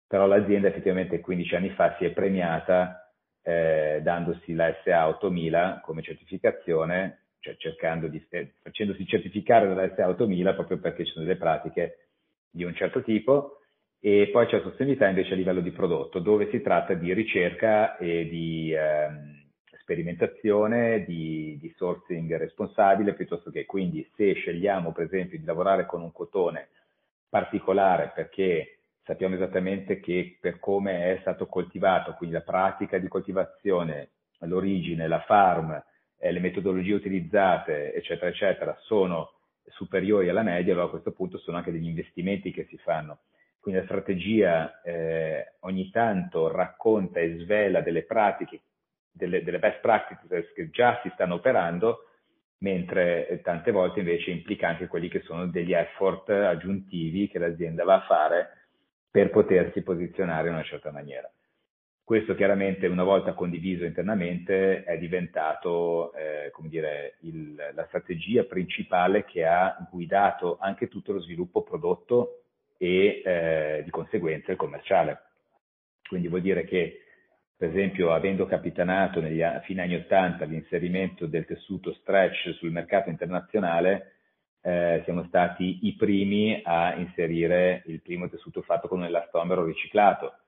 [0.07, 3.11] però l'azienda effettivamente 15 anni fa si è premiata
[3.43, 7.57] eh, dandosi la SA 8000 come certificazione, cioè
[8.09, 12.09] di, eh, facendosi certificare dalla SA 8000 proprio perché ci sono delle pratiche
[12.51, 13.61] di un certo tipo,
[14.01, 17.97] e poi c'è la sostenibilità invece a livello di prodotto, dove si tratta di ricerca
[17.97, 18.75] e di...
[18.75, 19.42] Ehm,
[19.83, 26.01] sperimentazione di, di, sourcing responsabile, piuttosto che quindi se scegliamo per esempio di lavorare con
[26.01, 26.69] un cotone
[27.29, 34.11] particolare perché sappiamo esattamente che per come è stato coltivato, quindi la pratica di coltivazione,
[34.41, 35.83] l'origine, la farm,
[36.19, 39.33] eh, le metodologie utilizzate, eccetera, eccetera, sono
[39.67, 43.21] superiori alla media, allora a questo punto sono anche degli investimenti che si fanno.
[43.61, 48.61] Quindi la strategia eh, ogni tanto racconta e svela delle pratiche
[49.13, 52.07] delle, delle best practices che già si stanno operando,
[52.59, 57.85] mentre eh, tante volte invece implica anche quelli che sono degli effort aggiuntivi che l'azienda
[57.85, 58.49] va a fare
[59.11, 61.31] per potersi posizionare in una certa maniera.
[62.05, 69.25] Questo chiaramente una volta condiviso internamente è diventato eh, come dire, il, la strategia principale
[69.25, 72.43] che ha guidato anche tutto lo sviluppo prodotto
[72.77, 75.21] e eh, di conseguenza il commerciale.
[76.09, 77.03] Quindi vuol dire che
[77.63, 83.09] per esempio avendo capitanato negli a fine anni 80 l'inserimento del tessuto stretch sul mercato
[83.09, 84.15] internazionale,
[84.63, 90.39] eh, siamo stati i primi a inserire il primo tessuto fatto con un elastomero riciclato.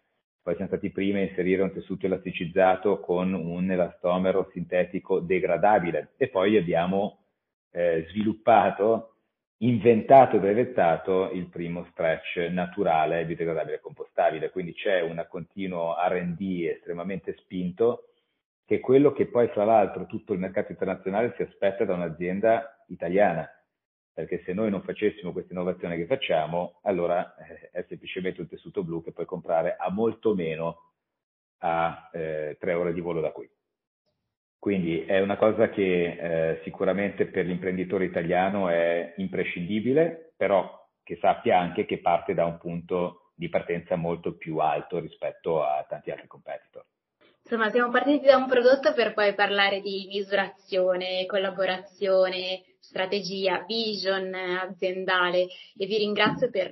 [0.42, 6.14] Poi siamo stati i primi a inserire un tessuto elasticizzato con un elastomero sintetico degradabile
[6.16, 7.26] e poi abbiamo
[7.70, 9.13] eh, sviluppato
[9.58, 16.70] inventato e brevettato il primo stretch naturale biodegradabile e compostabile, quindi c'è un continuo R&D
[16.74, 18.08] estremamente spinto
[18.66, 22.84] che è quello che poi fra l'altro tutto il mercato internazionale si aspetta da un'azienda
[22.88, 23.48] italiana,
[24.12, 28.82] perché se noi non facessimo questa innovazione che facciamo, allora eh, è semplicemente un tessuto
[28.82, 30.92] blu che puoi comprare a molto meno
[31.58, 33.48] a eh, tre ore di volo da qui.
[34.64, 35.82] Quindi è una cosa che
[36.54, 42.56] eh, sicuramente per l'imprenditore italiano è imprescindibile, però che sappia anche che parte da un
[42.56, 46.82] punto di partenza molto più alto rispetto a tanti altri competitor.
[47.42, 55.46] Insomma, siamo partiti da un prodotto per poi parlare di misurazione, collaborazione, strategia, vision aziendale
[55.76, 56.70] e vi ringrazio per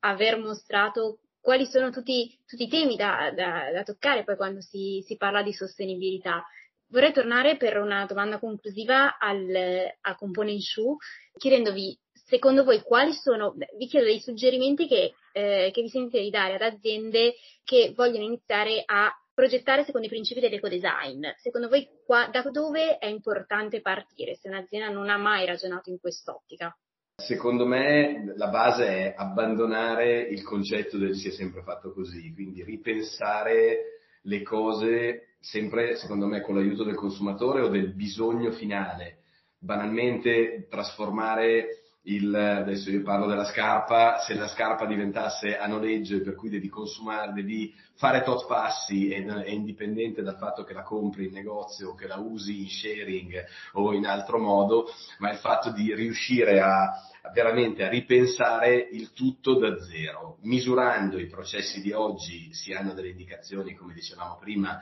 [0.00, 5.00] aver mostrato quali sono tutti, tutti i temi da, da, da, toccare poi quando si,
[5.06, 6.42] si parla di sostenibilità.
[6.88, 9.54] Vorrei tornare per una domanda conclusiva al,
[10.00, 10.96] a Component Shoe,
[11.36, 16.30] chiedendovi secondo voi quali sono, vi chiedo dei suggerimenti che, eh, che vi sentite di
[16.30, 17.34] dare ad aziende
[17.64, 21.26] che vogliono iniziare a progettare secondo i principi dell'ecodesign.
[21.36, 26.00] Secondo voi qua, da dove è importante partire se un'azienda non ha mai ragionato in
[26.00, 26.76] quest'ottica?
[27.16, 32.62] Secondo me la base è abbandonare il concetto del si è sempre fatto così, quindi
[32.62, 33.95] ripensare
[34.26, 39.22] le cose sempre, secondo me, con l'aiuto del consumatore o del bisogno finale.
[39.58, 46.20] Banalmente trasformare il, adesso io parlo della scarpa, se la scarpa diventasse a noleggio e
[46.20, 50.82] per cui devi consumare, devi fare tot passi e è indipendente dal fatto che la
[50.82, 54.86] compri in negozio che la usi in sharing o in altro modo,
[55.18, 56.82] ma il fatto di riuscire a,
[57.22, 62.92] a veramente a ripensare il tutto da zero, misurando i processi di oggi si hanno
[62.92, 64.80] delle indicazioni, come dicevamo prima,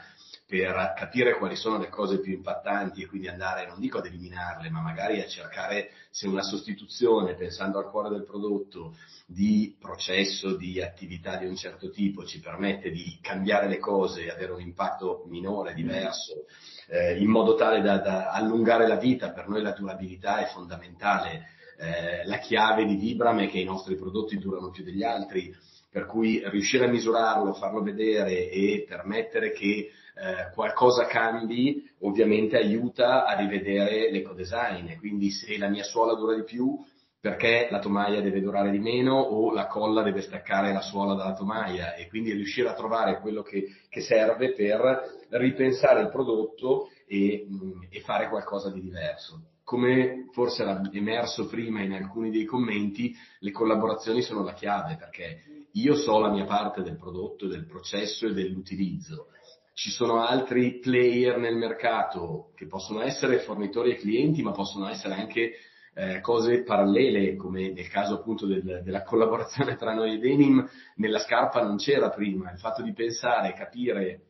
[0.54, 4.70] per capire quali sono le cose più impattanti e quindi andare, non dico ad eliminarle,
[4.70, 8.94] ma magari a cercare se una sostituzione, pensando al cuore del prodotto,
[9.26, 14.30] di processo, di attività di un certo tipo ci permette di cambiare le cose e
[14.30, 16.44] avere un impatto minore, diverso,
[16.86, 19.32] eh, in modo tale da, da, allungare la vita.
[19.32, 21.48] Per noi la durabilità è fondamentale.
[21.76, 25.52] Eh, la chiave di Vibram è che i nostri prodotti durano più degli altri,
[25.90, 33.24] per cui riuscire a misurarlo, farlo vedere e permettere che eh, qualcosa cambi, ovviamente aiuta
[33.26, 34.96] a rivedere l'ecodesign.
[34.98, 36.78] Quindi se la mia suola dura di più,
[37.20, 41.34] perché la tomaia deve durare di meno o la colla deve staccare la suola dalla
[41.34, 41.94] tomaia?
[41.94, 47.88] E quindi riuscire a trovare quello che, che serve per ripensare il prodotto e, mh,
[47.90, 49.52] e fare qualcosa di diverso.
[49.64, 55.40] Come forse era emerso prima in alcuni dei commenti, le collaborazioni sono la chiave perché
[55.72, 59.28] io so la mia parte del prodotto, del processo e dell'utilizzo
[59.74, 65.14] ci sono altri player nel mercato che possono essere fornitori e clienti, ma possono essere
[65.14, 65.52] anche
[65.94, 71.18] eh, cose parallele, come nel caso appunto del, della collaborazione tra noi e Denim, nella
[71.18, 72.52] scarpa non c'era prima.
[72.52, 74.20] Il fatto di pensare, capire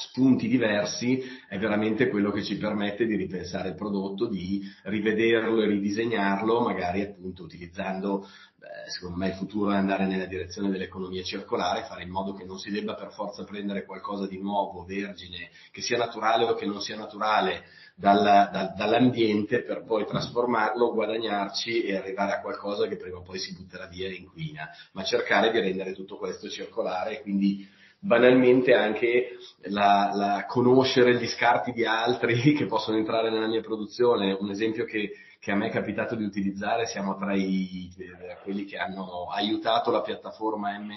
[0.00, 5.66] spunti diversi è veramente quello che ci permette di ripensare il prodotto, di rivederlo e
[5.66, 8.26] ridisegnarlo, magari appunto utilizzando
[8.60, 12.44] Beh, secondo me il futuro è andare nella direzione dell'economia circolare, fare in modo che
[12.44, 16.66] non si debba per forza prendere qualcosa di nuovo, vergine, che sia naturale o che
[16.66, 22.96] non sia naturale dal, dal, dall'ambiente per poi trasformarlo, guadagnarci e arrivare a qualcosa che
[22.96, 27.18] prima o poi si butterà via e inquina, ma cercare di rendere tutto questo circolare
[27.18, 27.66] e quindi
[28.00, 34.36] banalmente anche la, la conoscere gli scarti di altri che possono entrare nella mia produzione.
[34.38, 38.66] Un esempio che che a me è capitato di utilizzare, siamo tra i, eh, quelli
[38.66, 40.90] che hanno aiutato la piattaforma M,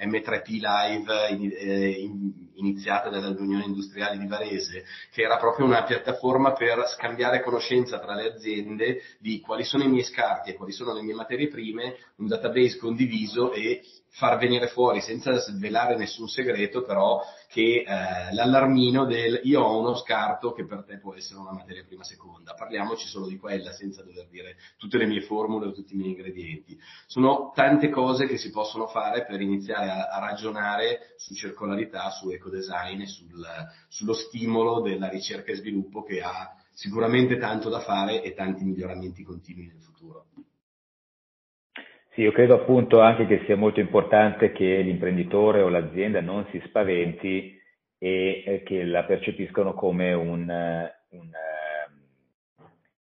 [0.00, 6.54] M3P Live in, eh, in, iniziata dall'Unione Industriale di Varese, che era proprio una piattaforma
[6.54, 10.92] per scambiare conoscenza tra le aziende di quali sono i miei scarti e quali sono
[10.92, 13.80] le mie materie prime, un database condiviso e
[14.14, 19.96] far venire fuori senza svelare nessun segreto, però che eh, l'allarmino del io ho uno
[19.96, 24.04] scarto che per te può essere una materia prima seconda, parliamoci solo di quella senza
[24.04, 26.78] dover dire tutte le mie formule o tutti i miei ingredienti.
[27.06, 32.30] Sono tante cose che si possono fare per iniziare a, a ragionare su circolarità, su
[32.30, 33.44] ecodesign e sul,
[33.88, 39.24] sullo stimolo della ricerca e sviluppo che ha sicuramente tanto da fare e tanti miglioramenti
[39.24, 40.26] continui nel futuro.
[42.14, 46.62] Sì, io credo appunto anche che sia molto importante che l'imprenditore o l'azienda non si
[46.64, 47.60] spaventi
[47.98, 50.48] e che la percepiscono come un,
[51.08, 51.30] un,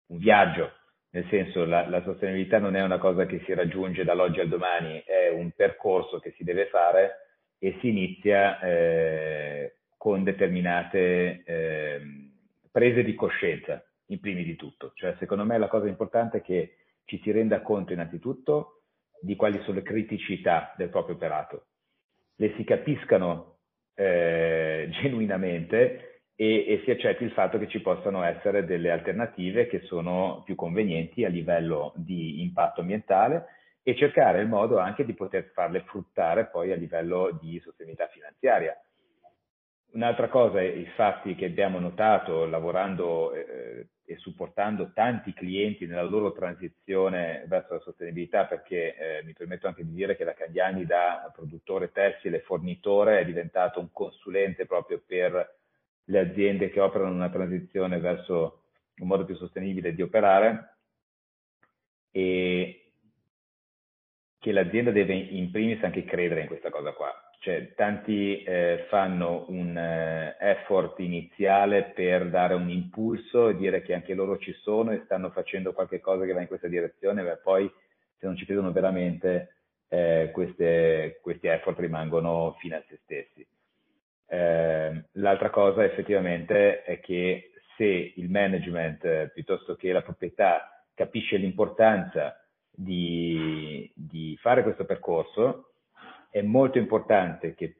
[0.07, 0.71] un viaggio,
[1.11, 5.01] nel senso la, la, sostenibilità non è una cosa che si raggiunge dall'oggi al domani,
[5.05, 7.11] è un percorso che si deve fare
[7.57, 12.01] e si inizia eh, con determinate eh,
[12.69, 14.91] prese di coscienza, in primi di tutto.
[14.95, 16.75] Cioè, secondo me la cosa importante è che
[17.05, 18.73] ci si renda conto innanzitutto
[19.21, 21.65] di quali sono le criticità del proprio operato,
[22.35, 23.57] le si capiscano
[23.95, 29.81] eh, genuinamente e, e, si accetti il fatto che ci possano essere delle alternative che
[29.81, 35.51] sono più convenienti a livello di impatto ambientale e cercare il modo anche di poter
[35.53, 38.75] farle fruttare poi a livello di sostenibilità finanziaria.
[39.91, 47.43] Un'altra cosa, infatti, che abbiamo notato lavorando eh, e supportando tanti clienti nella loro transizione
[47.45, 51.91] verso la sostenibilità, perché eh, mi permetto anche di dire che la Candiani da produttore
[51.91, 55.57] tessile, fornitore, è diventato un consulente proprio per
[56.05, 58.63] le aziende che operano una transizione verso
[58.95, 60.77] un modo più sostenibile di operare
[62.09, 62.93] e
[64.39, 67.28] che l'azienda deve in primis anche credere in questa cosa qua.
[67.41, 73.93] Cioè, tanti eh, fanno un eh, effort iniziale per dare un impulso e dire che
[73.93, 77.37] anche loro ci sono e stanno facendo qualche cosa che va in questa direzione, ma
[77.37, 77.71] poi
[78.17, 79.55] se non ci credono veramente
[79.87, 83.47] eh, queste, questi effort rimangono fine a se stessi.
[84.27, 91.37] Eh, l'altra cosa effettivamente è che se il management eh, piuttosto che la proprietà capisce
[91.37, 92.37] l'importanza
[92.69, 95.71] di, di fare questo percorso,
[96.29, 97.75] è molto importante che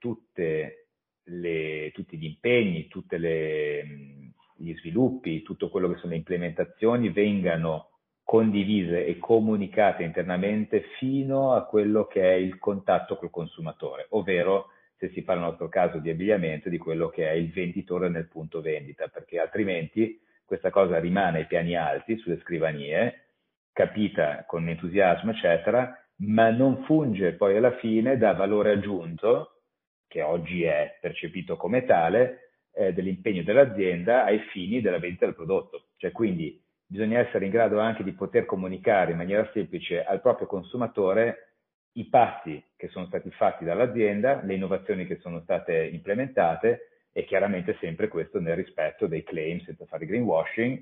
[1.23, 7.89] le, tutti gli impegni, tutti gli sviluppi, tutto quello che sono le implementazioni vengano
[8.23, 15.09] condivise e comunicate internamente fino a quello che è il contatto col consumatore, ovvero se
[15.09, 18.61] si fa nel nostro caso di abbigliamento, di quello che è il venditore nel punto
[18.61, 23.27] vendita, perché altrimenti questa cosa rimane ai piani alti, sulle scrivanie,
[23.71, 29.61] capita con entusiasmo, eccetera, ma non funge poi alla fine da valore aggiunto,
[30.07, 35.89] che oggi è percepito come tale, eh, dell'impegno dell'azienda ai fini della vendita del prodotto.
[35.97, 40.47] Cioè quindi bisogna essere in grado anche di poter comunicare in maniera semplice al proprio
[40.47, 41.49] consumatore
[41.93, 47.77] i passi che sono stati fatti dall'azienda, le innovazioni che sono state implementate e chiaramente
[47.79, 50.77] sempre questo nel rispetto dei claim senza fare greenwashing,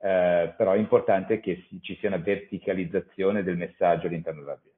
[0.00, 4.71] eh, però è importante che ci sia una verticalizzazione del messaggio all'interno dell'azienda.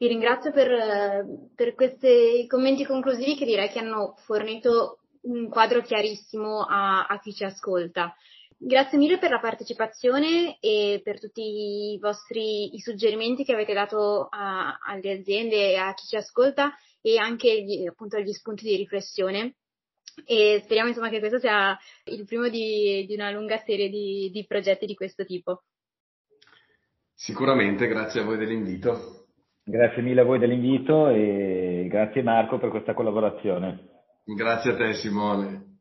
[0.00, 1.26] Vi ringrazio per,
[1.56, 7.34] per questi commenti conclusivi che direi che hanno fornito un quadro chiarissimo a, a chi
[7.34, 8.14] ci ascolta.
[8.56, 14.28] Grazie mille per la partecipazione e per tutti i vostri i suggerimenti che avete dato
[14.30, 18.76] a, alle aziende e a chi ci ascolta e anche gli, appunto gli spunti di
[18.76, 19.56] riflessione.
[20.24, 24.46] E speriamo insomma che questo sia il primo di, di una lunga serie di, di
[24.46, 25.64] progetti di questo tipo.
[27.14, 29.27] Sicuramente, grazie a voi dell'invito.
[29.70, 33.78] Grazie mille a voi dell'invito e grazie Marco per questa collaborazione.
[34.24, 35.77] Grazie a te Simone.